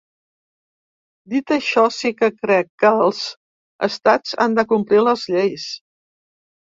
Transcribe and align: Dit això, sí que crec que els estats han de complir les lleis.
Dit 1.33 1.53
això, 1.55 1.83
sí 1.97 2.11
que 2.21 2.29
crec 2.39 2.71
que 2.85 2.93
els 3.09 3.21
estats 3.89 4.35
han 4.47 4.57
de 4.61 4.65
complir 4.73 5.03
les 5.11 5.27
lleis. 5.35 5.69